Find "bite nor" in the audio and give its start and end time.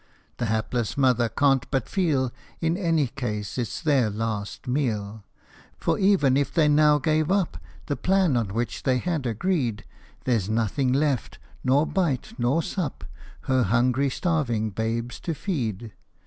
11.85-12.63